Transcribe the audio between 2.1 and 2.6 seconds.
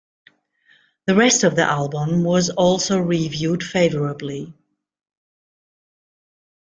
was